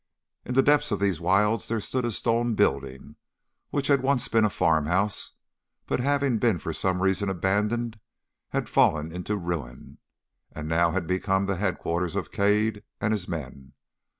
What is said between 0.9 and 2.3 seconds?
these wilds there stood a